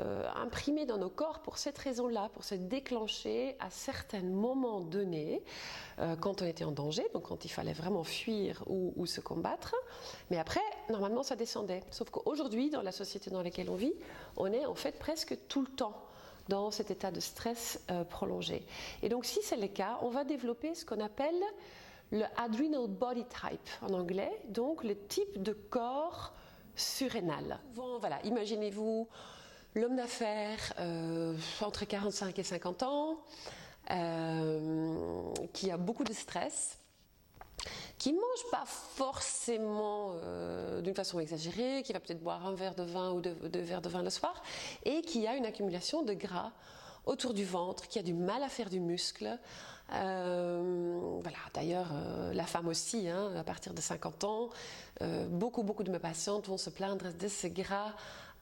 euh, 0.00 0.28
imprimé 0.34 0.86
dans 0.86 0.98
nos 0.98 1.08
corps 1.08 1.40
pour 1.40 1.56
cette 1.56 1.78
raison-là, 1.78 2.28
pour 2.34 2.42
se 2.42 2.56
déclencher 2.56 3.56
à 3.60 3.70
certains 3.70 4.22
moments 4.22 4.80
donnés, 4.80 5.42
euh, 6.00 6.16
quand 6.16 6.42
on 6.42 6.46
était 6.46 6.64
en 6.64 6.72
danger, 6.72 7.06
donc 7.14 7.28
quand 7.28 7.44
il 7.44 7.48
fallait 7.48 7.72
vraiment 7.72 8.02
fuir 8.02 8.64
ou, 8.66 9.06
se 9.06 9.20
combattre. 9.20 9.74
Mais 10.30 10.38
après, 10.38 10.60
normalement, 10.90 11.22
ça 11.22 11.36
descendait. 11.36 11.82
Sauf 11.90 12.10
qu'aujourd'hui, 12.10 12.70
dans 12.70 12.82
la 12.82 12.90
société 12.90 13.30
dans 13.30 13.42
laquelle 13.42 13.70
on 13.70 13.76
vit, 13.76 13.94
on 14.36 14.52
est 14.52 14.66
en 14.66 14.74
fait 14.74 14.98
presque 14.98 15.36
tout 15.46 15.60
le 15.60 15.68
temps 15.68 16.02
dans 16.48 16.70
cet 16.70 16.90
état 16.90 17.10
de 17.10 17.20
stress 17.20 17.80
euh, 17.90 18.04
prolongé. 18.04 18.66
Et 19.02 19.08
donc 19.08 19.24
si 19.24 19.42
c'est 19.42 19.56
le 19.56 19.68
cas, 19.68 19.98
on 20.02 20.08
va 20.08 20.24
développer 20.24 20.74
ce 20.74 20.84
qu'on 20.84 21.00
appelle 21.00 21.40
le 22.10 22.24
adrenal 22.36 22.86
body 22.88 23.24
type 23.24 23.70
en 23.82 23.94
anglais, 23.94 24.40
donc 24.48 24.84
le 24.84 24.96
type 25.06 25.42
de 25.42 25.52
corps 25.52 26.34
surrénal. 26.76 27.60
Voilà, 28.00 28.20
imaginez-vous 28.24 29.08
l'homme 29.74 29.96
d'affaires 29.96 30.72
euh, 30.78 31.36
entre 31.60 31.84
45 31.84 32.38
et 32.38 32.42
50 32.42 32.82
ans, 32.84 33.18
euh, 33.90 35.32
qui 35.52 35.70
a 35.70 35.76
beaucoup 35.76 36.04
de 36.04 36.12
stress, 36.12 36.78
qui 37.98 38.12
ne 38.12 38.18
mange 38.18 38.50
pas 38.50 38.64
forcément 38.66 40.12
euh, 40.22 40.80
d'une 40.80 40.94
façon 40.94 41.18
exagérée, 41.20 41.82
qui 41.84 41.92
va 41.92 42.00
peut-être 42.00 42.22
boire 42.22 42.46
un 42.46 42.54
verre 42.54 42.74
de 42.74 42.82
vin 42.82 43.12
ou 43.12 43.20
deux, 43.20 43.34
verres 43.60 43.82
de 43.82 43.88
vin 43.88 44.02
le 44.02 44.10
soir, 44.10 44.42
et 44.84 45.02
qui 45.02 45.26
a 45.26 45.36
une 45.36 45.46
accumulation 45.46 46.02
de 46.02 46.14
gras 46.14 46.52
autour 47.06 47.34
du 47.34 47.44
ventre, 47.44 47.88
qui 47.88 47.98
a 47.98 48.02
du 48.02 48.14
mal 48.14 48.42
à 48.42 48.48
faire 48.48 48.70
du 48.70 48.80
muscle. 48.80 49.38
Voilà. 49.90 51.36
D'ailleurs, 51.52 51.92
la 52.32 52.46
femme 52.46 52.66
aussi, 52.68 53.08
hein, 53.08 53.30
à 53.36 53.44
partir 53.44 53.74
de 53.74 53.80
50 53.80 54.24
ans, 54.24 54.48
beaucoup, 55.28 55.62
beaucoup 55.62 55.82
de 55.82 55.90
mes 55.90 55.98
patientes 55.98 56.48
vont 56.48 56.56
se 56.56 56.70
plaindre 56.70 57.12
de 57.12 57.28
ce 57.28 57.46
gras 57.46 57.92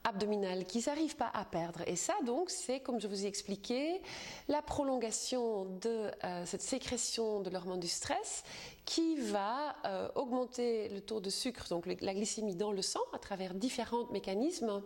abdominale 0.04 0.64
qu'ils 0.64 0.84
n'arrivent 0.86 1.16
pas 1.16 1.30
à 1.34 1.44
perdre. 1.44 1.80
Et 1.86 1.96
ça, 1.96 2.14
donc, 2.24 2.50
c'est, 2.50 2.80
comme 2.80 3.00
je 3.00 3.06
vous 3.06 3.24
ai 3.24 3.28
expliqué, 3.28 4.00
la 4.48 4.62
prolongation 4.62 5.66
de 5.80 6.10
euh, 6.24 6.44
cette 6.46 6.62
sécrétion 6.62 7.40
de 7.40 7.50
l'hormone 7.50 7.80
du 7.80 7.88
stress 7.88 8.44
qui 8.84 9.16
va 9.16 9.76
euh, 9.84 10.08
augmenter 10.14 10.88
le 10.88 11.00
taux 11.00 11.20
de 11.20 11.30
sucre, 11.30 11.68
donc 11.68 11.86
la 11.86 12.14
glycémie 12.14 12.56
dans 12.56 12.72
le 12.72 12.82
sang, 12.82 13.00
à 13.12 13.18
travers 13.18 13.54
différents 13.54 14.06
mécanismes. 14.10 14.82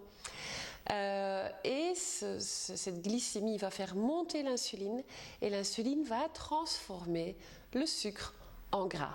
Euh, 0.93 1.49
et 1.65 1.95
cette 1.97 3.03
glycémie 3.03 3.59
va 3.59 3.71
faire 3.71 3.97
monter 3.97 4.45
l'insuline 4.45 5.03
et 5.43 5.51
l'insuline 5.51 6.05
va 6.05 6.29
transformer 6.29 7.37
le 7.75 7.87
sucre 7.87 8.35
en 8.73 8.87
gras. 8.87 9.15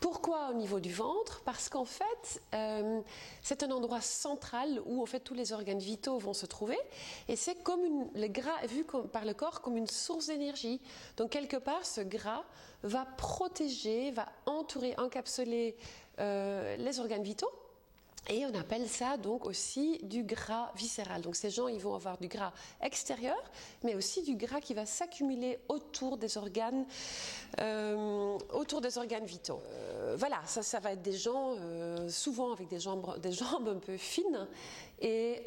Pourquoi 0.00 0.50
au 0.50 0.54
niveau 0.54 0.80
du 0.80 0.92
ventre? 0.92 1.42
Parce 1.44 1.68
qu'en 1.68 1.84
fait, 1.84 2.40
euh, 2.54 3.00
c'est 3.42 3.62
un 3.62 3.70
endroit 3.70 4.00
central 4.00 4.80
où 4.86 5.02
en 5.02 5.06
fait 5.06 5.20
tous 5.20 5.34
les 5.34 5.52
organes 5.52 5.78
vitaux 5.78 6.18
vont 6.18 6.34
se 6.34 6.46
trouver, 6.46 6.78
et 7.28 7.36
c'est 7.36 7.62
comme 7.62 8.10
le 8.14 8.26
gras 8.28 8.64
vu 8.66 8.84
par 9.12 9.24
le 9.24 9.34
corps 9.34 9.60
comme 9.60 9.76
une 9.76 9.86
source 9.86 10.26
d'énergie. 10.26 10.80
Donc 11.16 11.30
quelque 11.30 11.56
part, 11.56 11.84
ce 11.84 12.00
gras 12.00 12.44
va 12.82 13.04
protéger, 13.04 14.10
va 14.10 14.26
entourer, 14.46 14.94
encapsuler 14.98 15.76
euh, 16.18 16.76
les 16.76 17.00
organes 17.00 17.22
vitaux 17.22 17.50
et 18.28 18.46
on 18.46 18.54
appelle 18.54 18.88
ça 18.88 19.16
donc 19.16 19.46
aussi 19.46 19.98
du 20.02 20.22
gras 20.22 20.70
viscéral. 20.76 21.22
Donc 21.22 21.34
ces 21.34 21.50
gens, 21.50 21.66
ils 21.66 21.80
vont 21.80 21.94
avoir 21.94 22.18
du 22.18 22.28
gras 22.28 22.52
extérieur, 22.80 23.40
mais 23.82 23.94
aussi 23.94 24.22
du 24.22 24.36
gras 24.36 24.60
qui 24.60 24.74
va 24.74 24.86
s'accumuler 24.86 25.58
autour 25.68 26.16
des 26.16 26.36
organes, 26.36 26.86
euh, 27.60 28.38
autour 28.52 28.80
des 28.80 28.96
organes 28.96 29.24
vitaux. 29.24 29.60
Euh, 29.72 30.14
voilà, 30.16 30.40
ça, 30.46 30.62
ça 30.62 30.78
va 30.78 30.92
être 30.92 31.02
des 31.02 31.16
gens 31.16 31.56
euh, 31.58 32.08
souvent 32.08 32.52
avec 32.52 32.68
des 32.68 32.78
jambes, 32.78 33.18
des 33.20 33.32
jambes 33.32 33.68
un 33.68 33.78
peu 33.78 33.96
fines 33.96 34.46
et 35.00 35.42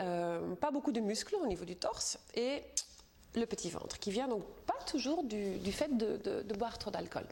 pas 0.59 0.69
beaucoup 0.71 0.91
de 0.91 0.99
muscles 0.99 1.35
au 1.41 1.47
niveau 1.47 1.63
du 1.63 1.77
torse 1.77 2.17
et 2.33 2.61
le 3.35 3.45
petit 3.45 3.69
ventre, 3.69 3.99
qui 3.99 4.11
vient 4.11 4.27
donc 4.27 4.43
pas 4.65 4.77
toujours 4.85 5.23
du, 5.23 5.71
fait 5.71 5.95
de 5.95 6.53
boire 6.55 6.77
trop 6.77 6.91
d'alcool. 6.91 7.25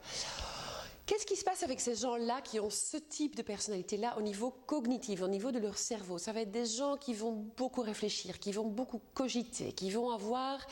Qu'est-ce 1.06 1.26
qui 1.26 1.36
se 1.36 1.44
passe 1.44 1.62
avec 1.62 1.80
ces 1.80 1.96
gens-là 1.96 2.40
qui 2.40 2.58
ont 2.60 2.70
ce 2.70 2.96
type 2.96 3.36
de 3.36 3.42
personnalité-là 3.42 4.16
au 4.16 4.22
niveau 4.22 4.50
cognitif, 4.50 5.20
au 5.20 5.28
niveau 5.28 5.52
de 5.52 5.58
leur 5.58 5.76
cerveau? 5.76 6.16
Ça 6.16 6.32
va 6.32 6.40
être 6.40 6.50
des 6.50 6.64
gens 6.64 6.96
qui 6.96 7.12
vont 7.12 7.32
beaucoup 7.58 7.82
réfléchir, 7.82 8.38
qui 8.38 8.52
vont 8.52 8.68
beaucoup 8.68 9.02
cogiter, 9.12 9.72
qui 9.72 9.90
vont 9.90 10.10
avoir 10.10 10.66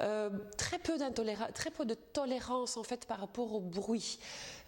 euh, 0.00 0.30
très, 0.56 0.78
peu 0.78 0.96
de 0.98 1.94
tolérance 1.94 2.76
en 2.76 2.82
fait 2.82 3.06
par 3.06 3.20
rapport 3.20 3.52
au 3.54 3.60
bruit. 3.60 4.18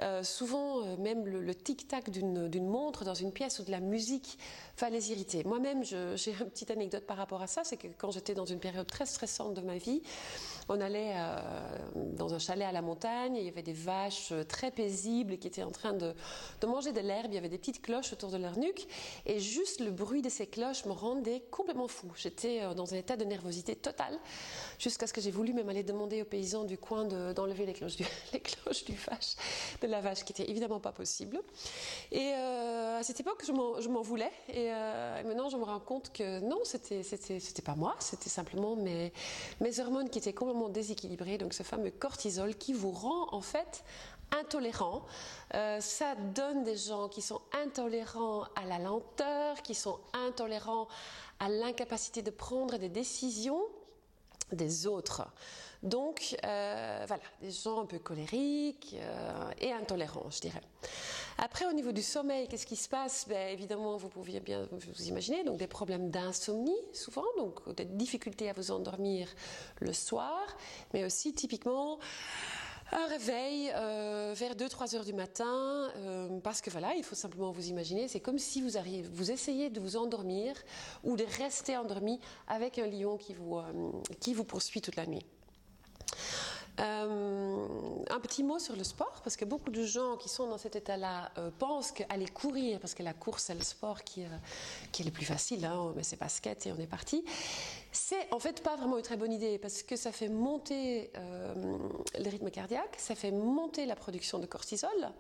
Euh, 0.01 0.23
souvent, 0.23 0.85
euh, 0.85 0.97
même 0.99 1.27
le, 1.27 1.55
tic-tac 1.55 2.11
d'une 2.11 2.67
montre 2.67 3.05
dans 3.05 3.15
une 3.15 3.33
pièce 3.33 3.59
ou 3.59 3.65
de 3.65 3.71
la 3.71 3.81
musique 3.81 4.39
va 4.79 4.91
les 4.91 5.11
irriter. 5.11 5.43
Moi-même, 5.45 5.83
j'ai 5.85 6.31
une 6.31 6.51
petite 6.51 6.71
anecdote 6.71 7.07
par 7.07 7.17
rapport 7.17 7.43
à 7.43 7.47
ça, 7.47 7.65
c'est 7.65 7.77
que 7.77 7.89
quand 7.99 8.11
j'étais 8.11 8.35
dans 8.35 8.45
une 8.45 8.61
période 8.61 8.87
très 8.87 9.07
stressante 9.07 9.55
de 9.55 9.61
ma 9.63 9.79
vie, 9.79 10.03
on 10.69 10.81
allait 10.81 11.15
dans 11.95 12.35
un 12.35 12.39
chalet 12.39 12.67
à 12.67 12.73
la 12.73 12.83
montagne, 12.83 13.37
il 13.37 13.45
y 13.45 13.49
avait 13.49 13.63
des 13.63 13.73
vaches 13.73 14.33
très 14.49 14.71
paisibles 14.71 15.39
qui 15.39 15.47
étaient 15.47 15.63
en 15.63 15.71
train 15.71 15.93
de, 15.93 16.13
manger 16.67 16.93
de 16.93 17.01
l'herbe. 17.01 17.29
Il 17.31 17.35
y 17.35 17.39
avait 17.39 17.49
des 17.49 17.59
petites 17.59 17.81
cloches 17.81 18.13
autour 18.13 18.31
de 18.31 18.37
leur 18.37 18.59
nuque. 18.59 18.87
Et 19.25 19.39
juste 19.39 19.81
le 19.81 19.91
bruit 19.91 20.23
de 20.23 20.29
ces 20.29 20.47
cloches 20.47 20.85
me 20.85 20.93
rendait 20.93 21.43
complètement 21.51 21.89
fou. 21.89 22.13
J'étais 22.17 22.63
dans 22.75 22.93
un 22.93 22.97
état 22.97 23.17
de 23.17 23.25
nervosité 23.25 23.77
totale 23.77 24.19
jusqu'à 24.79 25.07
ce 25.07 25.13
que 25.17 25.23
j'ai 25.23 25.31
voulu 25.31 25.55
même 25.55 25.71
aller 25.71 25.83
demander 25.83 26.21
aux 26.21 26.27
paysans 26.27 26.65
du 26.65 26.77
coin 26.77 27.07
d'enlever 27.07 27.65
les 27.67 27.73
cloches, 27.73 27.97
du, 27.97 28.95
vache, 28.95 29.35
de 29.81 29.87
la 29.87 30.03
vache, 30.03 30.25
qui 30.25 30.33
était 30.35 30.51
évidemment 30.51 30.79
pas 30.79 30.93
possible. 30.93 31.41
Et 32.13 32.33
euh, 32.35 32.99
à 32.99 33.03
cette 33.03 33.19
époque, 33.19 33.43
je 33.47 33.89
m'en 33.89 34.03
voulais. 34.03 34.31
Euh, 34.55 35.21
et, 35.21 35.25
maintenant, 35.25 35.49
je 35.49 35.57
me 35.57 35.65
rends 35.65 35.81
compte 35.81 36.13
que 36.13 36.41
non, 36.41 36.59
c'était 36.65 37.63
pas 37.65 37.75
moi, 37.75 37.97
c'était 37.99 38.29
simplement 38.29 38.77
mes, 38.77 39.11
hormones 39.79 40.11
qui 40.11 40.19
étaient 40.19 40.35
complètement 40.35 40.69
déséquilibrées. 40.69 41.39
Donc 41.39 41.55
ce 41.55 41.63
fameux 41.63 41.91
cortisol 41.91 42.55
qui 42.55 42.75
vous 42.75 42.91
rend 42.91 43.33
en 43.33 43.41
fait 43.41 43.85
intolérants. 44.39 45.03
Euh, 45.55 45.81
ça 45.81 46.15
donne 46.35 46.63
des 46.63 46.77
gens 46.77 47.09
qui 47.09 47.23
sont 47.23 47.41
intolérants 47.65 48.43
à 48.55 48.67
la 48.67 48.79
lenteur, 48.79 49.63
qui 49.63 49.75
sont 49.75 49.99
intolérants 50.13 50.89
à 51.41 51.49
l'incapacité 51.49 52.21
de 52.21 52.31
prendre 52.31 52.77
des 52.77 52.91
décisions 52.91 53.63
des 54.53 54.87
autres. 54.87 55.27
Donc 55.83 56.37
euh, 56.45 57.05
voilà, 57.07 57.23
des 57.41 57.51
gens 57.51 57.83
un 57.83 57.87
peu 57.87 57.99
colériques 57.99 58.97
euh, 58.99 59.51
et 59.61 59.73
intolérants, 59.73 60.31
je 60.31 60.41
dirais. 60.41 60.63
Après, 61.39 61.67
au 61.67 61.73
niveau 61.73 61.93
du 61.93 62.03
sommeil, 62.03 62.49
qu'est-ce 62.49 62.67
qui 62.67 62.77
se 62.77 62.89
passe? 62.89 63.27
Ben, 63.29 63.53
Évidemment, 63.53 63.97
vous 63.97 64.09
pouviez 64.09 64.41
bien 64.41 64.67
vous 64.71 65.03
imaginer, 65.05 65.45
donc 65.45 65.59
des 65.59 65.67
problèmes 65.67 66.11
d'insomnie 66.11 66.79
souvent, 66.95 67.27
donc 67.37 67.75
des 67.77 67.85
difficultés 67.85 68.49
à 68.49 68.55
vous 68.55 68.71
endormir 68.71 69.29
le 69.81 69.93
soir, 69.93 70.47
mais 70.95 71.05
aussi 71.05 71.35
typiquement 71.35 71.99
un 72.93 73.07
réveil 73.07 73.73
euh, 73.75 74.35
vers 74.37 74.55
2-3 74.55 74.97
heures 74.97 75.05
du 75.05 75.13
matin, 75.13 75.91
euh, 75.97 76.41
parce 76.41 76.61
que 76.61 76.71
voilà, 76.71 76.95
il 76.97 77.03
faut 77.03 77.15
simplement 77.15 77.51
vous 77.51 77.69
imaginer, 77.69 78.09
c'est 78.09 78.21
comme 78.21 78.39
si 78.39 78.61
vous, 78.63 78.77
arrivez, 78.77 79.09
vous 79.13 79.31
essayez 79.31 79.71
de 79.71 79.81
vous 79.81 79.97
endormir 79.97 80.55
ou 81.05 81.17
de 81.17 81.25
rester 81.39 81.77
endormi 81.77 82.21
avec 82.47 82.79
un 82.79 82.87
lion 82.87 83.17
qui 83.17 83.35
vous, 83.35 83.57
euh, 83.57 83.93
qui 84.21 84.35
vous 84.35 84.45
poursuit 84.45 84.81
toute 84.81 84.97
la 84.97 85.07
nuit. 85.07 85.25
Euh, 86.79 87.67
un 88.11 88.21
petit 88.21 88.43
mot 88.43 88.59
sur 88.59 88.77
le 88.77 88.85
sport, 88.85 89.21
parce 89.25 89.37
que 89.37 89.47
beaucoup 89.47 89.71
de 89.71 89.83
gens 89.83 90.17
qui 90.17 90.29
sont 90.29 90.47
dans 90.47 90.59
cet 90.59 90.77
état-là 90.77 91.31
euh, 91.39 91.51
pensent 91.59 91.91
qu'aller 91.91 92.27
courir, 92.27 92.81
parce 92.81 92.95
que 92.95 93.03
la 93.03 93.15
course 93.15 93.45
c'est 93.45 93.55
le 93.55 93.63
sport 93.63 94.05
qui, 94.05 94.25
euh, 94.25 94.29
qui 94.93 95.03
est 95.03 95.05
le 95.07 95.11
plus 95.11 95.25
facile, 95.25 95.65
hein, 95.65 95.79
on 95.79 95.93
met 95.93 96.03
ses 96.03 96.17
baskets 96.17 96.67
et 96.67 96.73
on 96.73 96.79
est 96.79 96.87
parti. 96.87 97.25
C'est 97.93 98.31
en 98.31 98.39
fait 98.39 98.63
pas 98.63 98.77
vraiment 98.77 98.99
une 98.99 99.03
très 99.03 99.17
bonne 99.17 99.33
idée, 99.33 99.59
parce 99.59 99.83
que 99.83 99.97
ça 99.97 100.13
fait 100.13 100.29
monter 100.29 101.11
le 101.15 102.29
rythme 102.29 102.51
cardiaque, 102.51 102.95
ça 102.99 103.15
fait 103.15 103.31
monter 103.31 103.87
la 103.87 103.97
production 103.97 104.39
de 104.39 104.45
cortisol. 104.45 105.13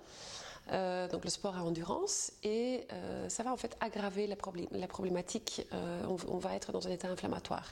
Euh, 0.72 1.06
donc 1.08 1.22
le 1.22 1.30
sport 1.30 1.56
à 1.56 1.62
endurance, 1.62 2.32
et 2.42 2.86
euh, 2.92 3.28
ça 3.28 3.44
va 3.44 3.52
en 3.52 3.56
fait 3.56 3.76
aggraver 3.80 4.26
la, 4.26 4.36
problématique. 4.36 5.66
Euh, 5.72 6.02
on, 6.06 6.38
va 6.38 6.56
être 6.56 6.72
dans 6.72 6.88
un 6.88 6.90
état 6.90 7.08
inflammatoire. 7.08 7.70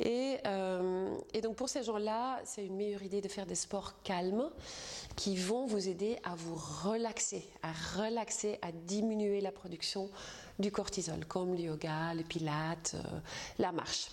Et, 0.00 0.38
et 1.32 1.40
donc 1.40 1.56
pour 1.56 1.68
ces 1.68 1.84
gens-là, 1.84 2.40
c'est 2.44 2.66
une 2.66 2.76
meilleure 2.76 3.02
idée 3.02 3.20
de 3.20 3.28
faire 3.28 3.46
des 3.46 3.54
sports 3.54 3.94
calmes 4.02 4.50
qui 5.16 5.36
vont 5.36 5.66
vous 5.66 5.88
aider 5.88 6.18
à 6.24 6.34
vous 6.34 6.56
relaxer, 6.84 7.46
à 7.62 7.72
relaxer, 7.96 8.58
à 8.62 8.72
diminuer 8.72 9.40
la 9.40 9.52
production 9.52 10.10
du 10.58 10.72
cortisol, 10.72 11.24
comme 11.26 11.54
le 11.54 11.60
yoga, 11.60 12.14
le 12.14 12.24
pilates, 12.24 12.96
la 13.58 13.70
marche. 13.70 14.08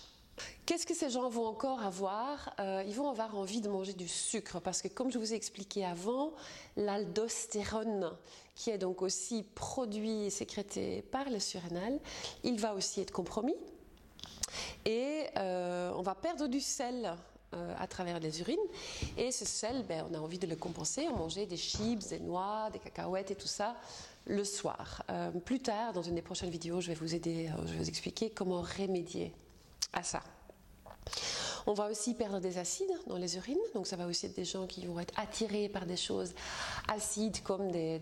Qu'est-ce 0.64 0.86
que 0.86 0.94
ces 0.94 1.10
gens 1.10 1.28
vont 1.28 1.46
encore 1.46 1.82
avoir? 1.82 2.54
Euh, 2.60 2.84
Ils 2.86 2.94
vont 2.94 3.10
avoir 3.10 3.36
envie 3.36 3.60
de 3.60 3.68
manger 3.68 3.92
du 3.92 4.08
sucre 4.08 4.60
parce 4.60 4.80
que 4.80 4.88
comme 4.88 5.10
je 5.10 5.18
vous 5.18 5.32
ai 5.32 5.36
expliqué 5.36 5.84
avant, 5.84 6.32
l'aldostérone, 6.76 8.12
qui 8.54 8.70
est 8.70 8.78
donc 8.78 9.02
aussi 9.02 9.44
produit 9.54 10.24
et 10.24 10.30
sécrété 10.30 11.02
par 11.02 11.28
le 11.28 11.40
surrénal, 11.40 11.98
il 12.44 12.58
va 12.58 12.74
aussi 12.74 13.00
être 13.00 13.10
compromis. 13.10 13.56
Et 14.84 15.26
euh, 15.36 15.92
on 15.96 16.02
va 16.02 16.14
perdre 16.14 16.46
du 16.46 16.60
sel 16.60 17.12
euh, 17.54 17.74
à 17.78 17.86
travers 17.86 18.20
les 18.20 18.40
urines. 18.40 18.56
Et 19.18 19.32
ce 19.32 19.44
sel, 19.44 19.84
ben, 19.86 20.06
on 20.10 20.14
a 20.14 20.18
envie 20.18 20.38
de 20.38 20.46
le 20.46 20.56
compenser. 20.56 21.08
On 21.12 21.16
mangeait 21.16 21.46
des 21.46 21.56
chips, 21.56 22.08
des 22.08 22.20
noix, 22.20 22.70
des 22.72 22.78
cacahuètes 22.78 23.30
et 23.30 23.36
tout 23.36 23.48
ça 23.48 23.76
le 24.26 24.44
soir. 24.44 25.02
plus 25.44 25.58
tard, 25.58 25.92
dans 25.92 26.02
une 26.02 26.14
des 26.14 26.22
prochaines 26.22 26.50
vidéos, 26.50 26.80
je 26.80 26.86
vais 26.86 26.94
vous 26.94 27.12
aider, 27.16 27.50
je 27.66 27.72
vais 27.72 27.78
vous 27.78 27.88
expliquer 27.88 28.30
comment 28.30 28.62
remédier 28.62 29.34
à 29.92 30.02
ça. 30.02 30.20
On 31.66 31.74
va 31.74 31.88
aussi 31.88 32.14
perdre 32.14 32.40
des 32.40 32.58
acides 32.58 32.92
dans 33.06 33.16
les 33.16 33.36
urines, 33.36 33.58
donc 33.74 33.86
ça 33.86 33.96
va 33.96 34.06
aussi 34.06 34.26
être 34.26 34.34
des 34.34 34.44
gens 34.44 34.66
qui 34.66 34.84
vont 34.86 34.98
être 34.98 35.14
attirés 35.16 35.68
par 35.68 35.86
des 35.86 35.96
choses 35.96 36.34
acides 36.88 37.42
comme 37.42 37.70
des, 37.70 38.00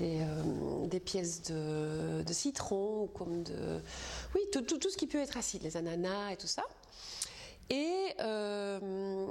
euh, 0.00 0.98
pièces 1.04 1.42
de, 1.42 2.32
citron, 2.32 3.08
comme 3.14 3.42
de... 3.42 3.80
Oui, 4.34 4.40
tout, 4.50 4.64
ce 4.90 4.96
qui 4.96 5.06
peut 5.06 5.18
être 5.18 5.36
acide, 5.36 5.62
les 5.62 5.76
ananas 5.76 6.32
et 6.32 6.36
tout 6.36 6.46
ça. 6.46 6.64
Et 7.70 8.14
euh, 8.20 9.26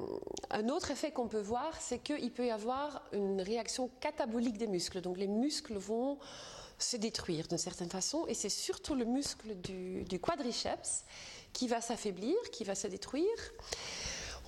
un 0.52 0.70
autre 0.70 0.92
effet 0.92 1.10
qu'on 1.12 1.28
peut 1.28 1.42
voir, 1.42 1.74
c'est 1.80 1.98
qu'il 1.98 2.32
peut 2.32 2.46
y 2.46 2.52
avoir 2.52 3.02
une 3.14 3.42
réaction 3.42 3.90
catabolique 4.00 4.60
des 4.60 4.68
muscles. 4.68 5.02
Donc 5.02 5.18
les 5.18 5.28
muscles 5.28 5.76
vont 5.76 6.20
se 6.78 6.98
détruire 6.98 7.48
d'une 7.48 7.58
certaine 7.58 7.90
façon, 7.90 8.28
et 8.28 8.36
c'est 8.36 8.50
surtout 8.50 8.94
le 8.94 9.06
muscle 9.06 9.56
du 9.56 10.20
quadriceps 10.20 11.04
qui 11.58 11.68
va 11.68 11.82
s'affaiblir, 11.82 12.36
qui 12.52 12.64
va 12.64 12.76
se 12.76 12.86
détruire. 12.86 13.26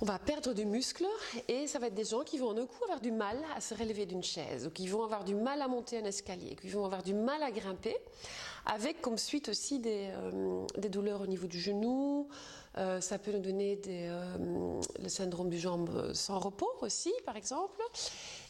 On 0.00 0.04
va 0.04 0.20
perdre 0.20 0.54
du 0.54 0.64
muscle 0.64 1.04
et 1.48 1.66
ça 1.66 1.80
va 1.80 1.88
être 1.88 1.94
des 1.94 2.04
gens 2.04 2.22
qui 2.22 2.38
vont 2.38 2.54
d'un 2.54 2.66
coup 2.66 2.84
avoir 2.84 3.00
du 3.00 3.10
mal 3.10 3.36
à 3.56 3.60
se 3.60 3.74
relever 3.74 4.06
d'une 4.06 4.22
chaise 4.22 4.68
ou 4.68 4.70
qui 4.70 4.86
vont 4.86 5.02
avoir 5.02 5.24
du 5.24 5.34
mal 5.34 5.60
à 5.60 5.66
monter 5.66 5.98
un 5.98 6.04
escalier, 6.04 6.54
qui 6.54 6.68
vont 6.68 6.84
avoir 6.84 7.02
du 7.02 7.12
mal 7.12 7.42
à 7.42 7.50
grimper, 7.50 7.96
avec 8.64 9.02
comme 9.02 9.18
suite 9.18 9.48
aussi 9.48 9.80
des, 9.80 10.10
euh, 10.12 10.64
douleurs 10.88 11.20
au 11.22 11.26
niveau 11.26 11.48
du 11.48 11.60
genou. 11.60 12.28
Euh, 12.78 13.00
ça 13.00 13.18
peut 13.18 13.32
nous 13.32 13.40
donner 13.40 13.74
des, 13.74 14.06
euh, 14.08 14.80
le 15.02 15.08
syndrome 15.08 15.50
du 15.50 15.58
jambe 15.58 16.12
sans 16.14 16.38
repos 16.38 16.70
aussi, 16.80 17.12
par 17.26 17.36
exemple, 17.36 17.82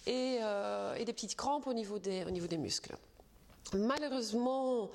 et, 0.07 0.39
des 1.07 1.13
petites 1.15 1.35
crampes 1.35 1.67
au 1.67 1.73
niveau 1.73 1.99
des, 1.99 2.27
au 2.27 2.31
niveau 2.31 2.47
des 2.47 2.59
muscles. 2.59 2.95
Malheureusement, 3.73 4.91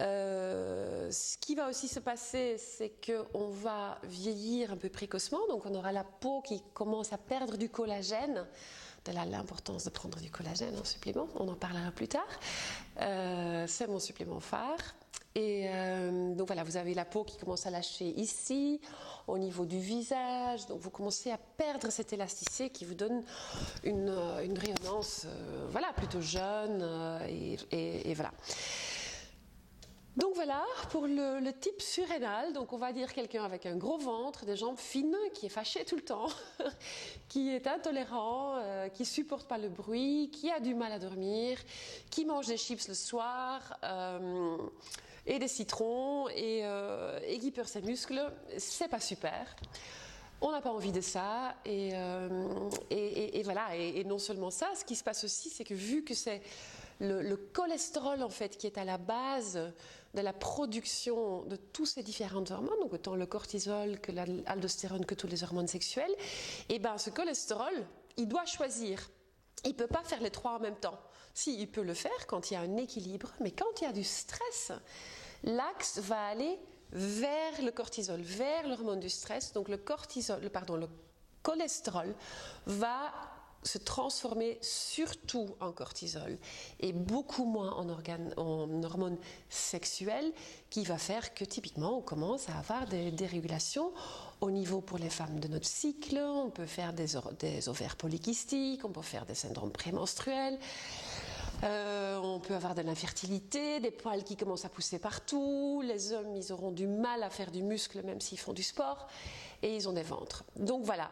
euh, 0.00 1.10
ce 1.10 1.38
qui 1.38 1.54
va 1.54 1.68
aussi 1.68 1.86
se 1.86 2.00
passer, 2.00 2.56
c'est 2.58 2.92
qu'on 3.04 3.48
va 3.48 3.98
vieillir 4.04 4.72
un 4.72 4.76
peu 4.76 4.88
précocement, 4.88 5.46
donc 5.48 5.66
on 5.66 5.74
aura 5.74 5.92
la 5.92 6.04
peau 6.04 6.42
qui 6.42 6.62
commence 6.72 7.12
à 7.12 7.18
perdre 7.18 7.56
du 7.56 7.68
collagène. 7.68 8.44
De 9.04 9.12
là 9.12 9.26
l'importance 9.26 9.84
de 9.84 9.90
prendre 9.90 10.18
du 10.18 10.30
collagène 10.30 10.74
en 10.78 10.84
supplément, 10.84 11.28
on 11.34 11.46
en 11.48 11.54
parlera 11.54 11.90
plus 11.90 12.08
tard. 12.08 12.26
Euh, 13.00 13.66
c'est 13.68 13.86
mon 13.86 13.98
supplément 13.98 14.40
phare. 14.40 14.94
Et 15.34 15.66
euh, 15.68 16.34
donc 16.34 16.46
voilà, 16.46 16.62
vous 16.62 16.76
avez 16.76 16.94
la 16.94 17.04
peau 17.04 17.24
qui 17.24 17.36
commence 17.36 17.66
à 17.66 17.70
lâcher 17.70 18.06
ici, 18.16 18.80
au 19.26 19.36
niveau 19.36 19.66
du 19.66 19.78
visage. 19.78 20.66
Donc 20.66 20.80
vous 20.80 20.90
commencez 20.90 21.30
à 21.32 21.38
perdre 21.38 21.90
cette 21.90 22.12
élasticité 22.12 22.70
qui 22.70 22.84
vous 22.84 22.94
donne 22.94 23.22
une, 23.82 24.16
une 24.42 24.58
rayonnance 24.58 25.26
euh, 25.26 25.66
voilà, 25.70 25.92
plutôt 25.92 26.20
jeune. 26.20 26.82
et, 27.28 28.14
voilà. 28.14 28.32
Donc 30.16 30.34
voilà 30.34 30.62
pour 30.90 31.06
le, 31.06 31.50
type 31.50 31.82
surrénal. 31.82 32.52
Donc 32.52 32.72
on 32.72 32.76
va 32.76 32.92
dire 32.92 33.12
quelqu'un 33.12 33.44
avec 33.44 33.66
un 33.66 33.76
gros 33.76 33.98
ventre, 33.98 34.44
des 34.44 34.56
jambes 34.56 34.78
fines, 34.78 35.16
qui 35.34 35.46
est 35.46 35.50
fâché 35.50 35.84
tout 35.84 35.96
le 35.96 36.02
temps, 36.02 36.28
qui 37.28 37.50
est 37.50 37.66
intolérant, 37.66 38.56
euh, 38.56 38.88
qui 38.88 39.04
supporte 39.04 39.48
pas 39.48 39.58
le 39.58 39.68
bruit, 39.68 40.30
qui 40.32 40.50
a 40.50 40.60
du 40.60 40.74
mal 40.74 40.92
à 40.92 40.98
dormir, 40.98 41.58
qui 42.10 42.24
mange 42.24 42.46
des 42.46 42.56
chips 42.56 42.86
le 42.88 42.94
soir. 42.94 43.76
Euh, 43.82 44.56
et 45.26 45.38
des 45.38 45.48
citrons 45.48 46.28
et, 46.28 46.60
euh, 46.64 47.18
et 47.26 47.38
qui 47.38 47.50
perd 47.50 47.68
ses 47.68 47.82
muscles, 47.82 48.20
c'est 48.58 48.88
pas 48.88 49.00
super. 49.00 49.56
On 50.40 50.52
n'a 50.52 50.60
pas 50.60 50.70
envie 50.70 50.92
de 50.92 51.00
ça. 51.00 51.54
Et, 51.64 51.92
euh, 51.94 52.68
voilà. 53.44 53.74
Et, 53.76 54.04
non 54.04 54.18
seulement 54.18 54.50
ça, 54.50 54.68
ce 54.74 54.84
qui 54.84 54.96
se 54.96 55.04
passe 55.04 55.24
aussi, 55.24 55.48
c'est 55.48 55.64
que 55.64 55.74
vu 55.74 56.04
que 56.04 56.14
c'est 56.14 56.42
le, 57.00 57.22
le, 57.22 57.36
cholestérol 57.36 58.22
en 58.22 58.28
fait 58.28 58.56
qui 58.56 58.66
est 58.66 58.78
à 58.78 58.84
la 58.84 58.98
base 58.98 59.72
de 60.14 60.20
la 60.20 60.32
production 60.32 61.42
de 61.44 61.56
tous 61.56 61.86
ces 61.86 62.02
différentes 62.02 62.50
hormones, 62.50 62.78
donc 62.80 62.92
autant 62.92 63.16
le 63.16 63.26
cortisol 63.26 64.00
que 64.00 64.12
l'aldostérone 64.12 65.04
que 65.04 65.14
tous 65.14 65.26
les 65.26 65.42
hormones 65.42 65.66
sexuelles, 65.66 66.14
et 66.68 66.78
ben 66.78 66.98
ce 66.98 67.10
cholestérol, 67.10 67.74
il 68.16 68.28
doit 68.28 68.46
choisir. 68.46 69.10
Il 69.64 69.74
peut 69.74 69.86
pas 69.86 70.02
faire 70.04 70.20
les 70.20 70.30
trois 70.30 70.52
en 70.52 70.60
même 70.60 70.76
temps. 70.76 70.98
Si, 71.32 71.58
il 71.58 71.68
peut 71.70 71.82
le 71.82 71.94
faire 71.94 72.26
quand 72.28 72.50
il 72.50 72.54
y 72.54 72.56
a 72.56 72.60
un 72.60 72.76
équilibre, 72.76 73.32
mais 73.40 73.50
quand 73.50 73.80
il 73.80 73.84
y 73.84 73.86
a 73.86 73.92
du 73.92 74.04
stress, 74.04 74.72
l'axe 75.42 75.98
va 75.98 76.26
aller 76.26 76.58
vers 76.92 77.60
le 77.62 77.72
cortisol, 77.72 78.20
vers 78.20 78.68
l'hormone 78.68 79.00
du 79.00 79.10
stress. 79.10 79.52
Donc 79.52 79.68
le 79.68 79.78
cortisol, 79.78 80.48
pardon, 80.50 80.76
le 80.76 80.88
cholestérol 81.42 82.14
va 82.66 83.12
se 83.64 83.78
transformer 83.78 84.58
surtout 84.60 85.48
en 85.60 85.72
cortisol 85.72 86.38
et 86.80 86.92
beaucoup 86.92 87.44
moins 87.44 87.72
en, 87.72 87.88
organe, 87.88 88.32
en 88.36 88.82
hormones 88.82 89.18
sexuelles 89.48 90.32
qui 90.70 90.84
va 90.84 90.98
faire 90.98 91.34
que 91.34 91.44
typiquement 91.44 91.98
on 91.98 92.02
commence 92.02 92.48
à 92.48 92.58
avoir 92.58 92.86
des 92.86 93.10
dérégulations 93.10 93.92
au 94.40 94.50
niveau 94.50 94.80
pour 94.80 94.98
les 94.98 95.10
femmes 95.10 95.40
de 95.40 95.48
notre 95.48 95.66
cycle, 95.66 96.18
on 96.18 96.50
peut 96.50 96.66
faire 96.66 96.92
des, 96.92 97.06
des 97.38 97.68
ovaires 97.68 97.96
polykystiques, 97.96 98.84
on 98.84 98.90
peut 98.90 99.02
faire 99.02 99.24
des 99.24 99.34
syndromes 99.34 99.72
prémenstruels. 99.72 100.58
Euh, 101.62 102.18
on 102.22 102.40
peut 102.40 102.54
avoir 102.54 102.74
de 102.74 102.82
l'infertilité, 102.82 103.80
des 103.80 103.90
poils 103.90 104.24
qui 104.24 104.36
commencent 104.36 104.66
à 104.66 104.68
pousser 104.68 104.98
partout. 104.98 105.82
Les 105.84 106.12
hommes, 106.12 106.34
ils 106.36 106.52
auront 106.52 106.72
du 106.72 106.86
mal 106.86 107.22
à 107.22 107.30
faire 107.30 107.50
du 107.50 107.62
muscle 107.62 108.02
même 108.04 108.20
s'ils 108.20 108.38
font 108.38 108.52
du 108.52 108.62
sport. 108.62 109.06
Et 109.62 109.74
ils 109.74 109.88
ont 109.88 109.92
des 109.92 110.02
ventres. 110.02 110.44
Donc 110.56 110.84
voilà. 110.84 111.10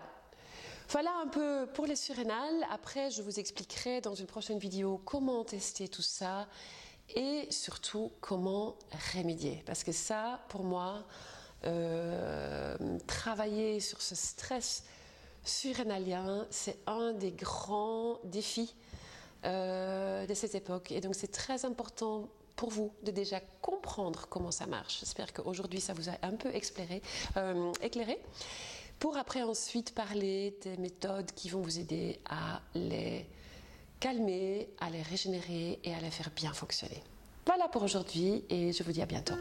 Voilà 0.88 1.10
un 1.22 1.28
peu 1.28 1.66
pour 1.74 1.86
les 1.86 1.96
surrénales. 1.96 2.66
Après, 2.70 3.10
je 3.10 3.22
vous 3.22 3.38
expliquerai 3.38 4.00
dans 4.00 4.14
une 4.14 4.26
prochaine 4.26 4.58
vidéo 4.58 5.00
comment 5.04 5.44
tester 5.44 5.88
tout 5.88 6.02
ça 6.02 6.48
et 7.14 7.46
surtout 7.50 8.12
comment 8.20 8.76
remédier. 9.14 9.62
Parce 9.66 9.84
que 9.84 9.92
ça, 9.92 10.40
pour 10.48 10.64
moi, 10.64 11.04
euh, 11.64 12.76
travailler 13.06 13.80
sur 13.80 14.02
ce 14.02 14.14
stress 14.14 14.84
surrénalien, 15.44 16.46
c'est 16.50 16.78
un 16.86 17.12
des 17.12 17.32
grands 17.32 18.18
défis 18.24 18.74
euh, 19.44 20.26
de 20.26 20.34
cette 20.34 20.54
époque. 20.54 20.92
Et 20.92 21.00
donc 21.00 21.14
c'est 21.14 21.32
très 21.32 21.64
important 21.64 22.28
pour 22.56 22.70
vous 22.70 22.92
de 23.02 23.10
déjà 23.10 23.40
comprendre 23.60 24.26
comment 24.28 24.50
ça 24.50 24.66
marche. 24.66 25.00
J'espère 25.00 25.32
qu'aujourd'hui 25.32 25.80
ça 25.80 25.94
vous 25.94 26.08
a 26.08 26.14
un 26.22 26.32
peu 26.36 26.54
éclairé, 26.54 27.02
euh, 27.36 27.72
éclairé, 27.82 28.18
pour 29.02 29.16
après 29.16 29.42
ensuite 29.42 29.96
parler 29.96 30.56
des 30.62 30.76
méthodes 30.76 31.32
qui 31.34 31.48
vont 31.48 31.60
vous 31.60 31.80
aider 31.80 32.20
à 32.24 32.60
les 32.76 33.26
calmer, 33.98 34.68
à 34.78 34.90
les 34.90 35.02
régénérer 35.02 35.80
et 35.82 35.92
à 35.92 36.00
les 36.00 36.12
faire 36.12 36.30
bien 36.36 36.52
fonctionner. 36.52 37.02
Voilà 37.44 37.66
pour 37.66 37.82
aujourd'hui 37.82 38.44
et 38.48 38.72
je 38.72 38.84
vous 38.84 38.92
dis 38.92 39.02
à 39.02 39.06
bientôt. 39.06 39.34